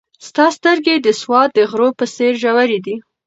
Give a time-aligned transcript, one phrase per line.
[0.27, 2.95] ستا سترګې د سوات د غرو په څېر ژورې دي.